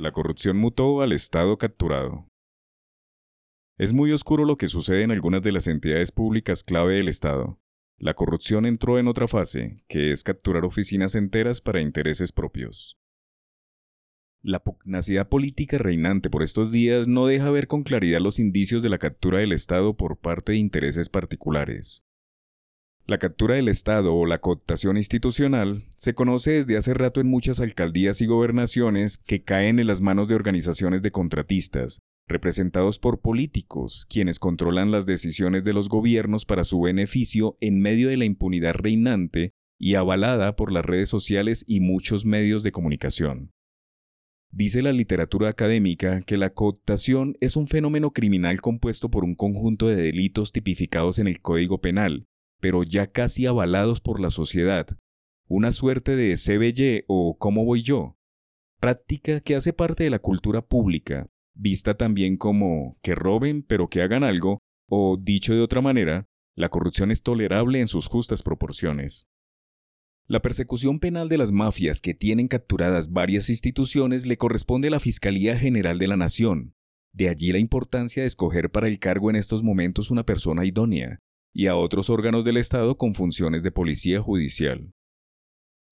[0.00, 2.26] La corrupción mutó al Estado capturado.
[3.76, 7.60] Es muy oscuro lo que sucede en algunas de las entidades públicas clave del Estado.
[7.98, 12.98] La corrupción entró en otra fase, que es capturar oficinas enteras para intereses propios.
[14.40, 18.88] La pugnacidad política reinante por estos días no deja ver con claridad los indicios de
[18.88, 22.02] la captura del Estado por parte de intereses particulares.
[23.10, 27.58] La captura del Estado o la cooptación institucional se conoce desde hace rato en muchas
[27.58, 34.06] alcaldías y gobernaciones que caen en las manos de organizaciones de contratistas, representados por políticos,
[34.08, 38.74] quienes controlan las decisiones de los gobiernos para su beneficio en medio de la impunidad
[38.74, 43.50] reinante y avalada por las redes sociales y muchos medios de comunicación.
[44.52, 49.88] Dice la literatura académica que la cooptación es un fenómeno criminal compuesto por un conjunto
[49.88, 52.28] de delitos tipificados en el Código Penal,
[52.60, 54.86] pero ya casi avalados por la sociedad,
[55.48, 58.16] una suerte de CBY o ¿cómo voy yo?
[58.78, 64.02] Práctica que hace parte de la cultura pública, vista también como que roben pero que
[64.02, 66.26] hagan algo, o dicho de otra manera,
[66.56, 69.26] la corrupción es tolerable en sus justas proporciones.
[70.26, 75.00] La persecución penal de las mafias que tienen capturadas varias instituciones le corresponde a la
[75.00, 76.74] Fiscalía General de la Nación.
[77.12, 81.18] De allí la importancia de escoger para el cargo en estos momentos una persona idónea,
[81.52, 84.92] y a otros órganos del Estado con funciones de policía judicial.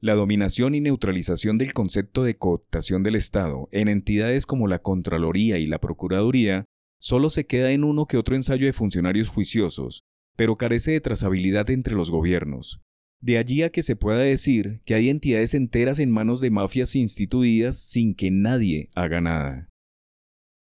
[0.01, 5.59] La dominación y neutralización del concepto de cooptación del Estado en entidades como la Contraloría
[5.59, 6.65] y la Procuraduría
[7.01, 10.05] solo se queda en uno que otro ensayo de funcionarios juiciosos,
[10.37, 12.81] pero carece de trazabilidad entre los gobiernos.
[13.21, 16.95] De allí a que se pueda decir que hay entidades enteras en manos de mafias
[16.95, 19.69] instituidas sin que nadie haga nada.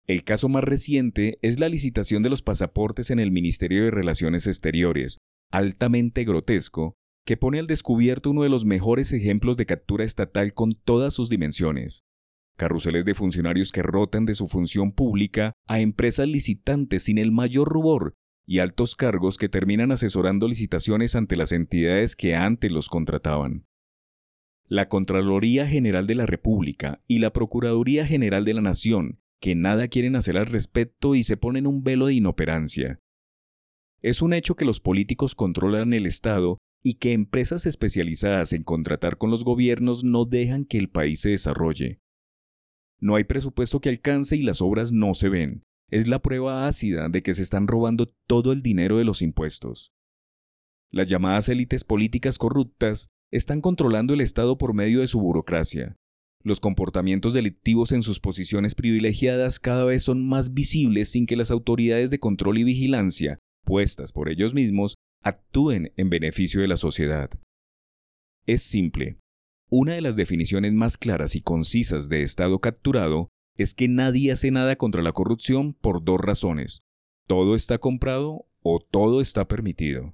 [0.06, 4.48] El caso más reciente es la licitación de los pasaportes en el Ministerio de Relaciones
[4.48, 10.54] Exteriores, altamente grotesco, que pone al descubierto uno de los mejores ejemplos de captura estatal
[10.54, 12.04] con todas sus dimensiones.
[12.58, 17.70] Carruseles de funcionarios que rotan de su función pública a empresas licitantes sin el mayor
[17.70, 18.14] rubor
[18.46, 23.66] y altos cargos que terminan asesorando licitaciones ante las entidades que antes los contrataban.
[24.68, 29.90] La Contraloría General de la República y la Procuraduría General de la Nación que nada
[29.90, 33.02] quieren hacer al respecto y se ponen un velo de inoperancia.
[34.02, 39.18] Es un hecho que los políticos controlan el Estado y que empresas especializadas en contratar
[39.18, 42.00] con los gobiernos no dejan que el país se desarrolle.
[43.02, 45.64] No hay presupuesto que alcance y las obras no se ven.
[45.92, 49.92] Es la prueba ácida de que se están robando todo el dinero de los impuestos.
[50.90, 55.98] Las llamadas élites políticas corruptas están controlando el Estado por medio de su burocracia,
[56.44, 61.52] los comportamientos delictivos en sus posiciones privilegiadas cada vez son más visibles sin que las
[61.52, 67.30] autoridades de control y vigilancia, puestas por ellos mismos, actúen en beneficio de la sociedad.
[68.46, 69.18] Es simple.
[69.70, 74.52] Una de las definiciones más claras y concisas de Estado capturado es que nadie hace
[74.52, 76.82] nada contra la corrupción por dos razones.
[77.28, 80.14] Todo está comprado o todo está permitido.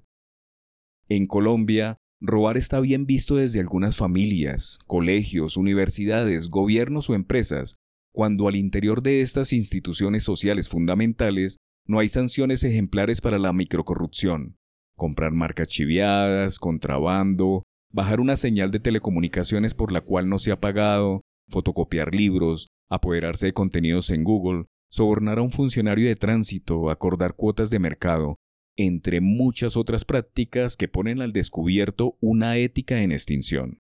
[1.07, 7.75] En Colombia, Robar está bien visto desde algunas familias, colegios, universidades, gobiernos o empresas,
[8.11, 14.57] cuando al interior de estas instituciones sociales fundamentales no hay sanciones ejemplares para la microcorrupción.
[14.97, 20.59] Comprar marcas chiviadas, contrabando, bajar una señal de telecomunicaciones por la cual no se ha
[20.59, 27.35] pagado, fotocopiar libros, apoderarse de contenidos en Google, sobornar a un funcionario de tránsito, acordar
[27.35, 28.35] cuotas de mercado,
[28.79, 33.81] entre muchas otras prácticas que ponen al descubierto una ética en extinción.